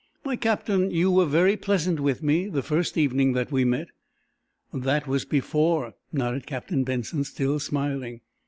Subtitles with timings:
[0.25, 3.89] "My Captain, you were very pleasant with me, the first evening that we met."
[4.73, 8.21] "That was before," nodded Captain Benson, still smiling.